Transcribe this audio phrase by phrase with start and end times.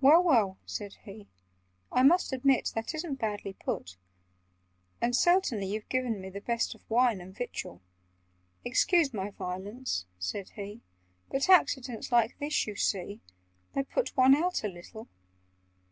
[0.00, 1.28] "Well, well!" said he.
[1.92, 3.96] "I must admit That isn't badly put.
[5.00, 7.80] "And certainly you've given me The best of wine and victual—
[8.64, 10.80] Excuse my violence," said he,
[11.30, 13.20] "But accidents like this, you see,
[13.76, 15.06] They put one out a little.